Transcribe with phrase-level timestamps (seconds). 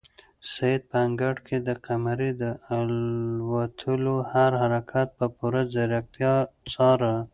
[0.51, 2.43] سعید په انګړ کې د قمرۍ د
[2.77, 6.33] الوتلو هر حرکت په پوره ځیرکتیا
[6.71, 7.13] څاره.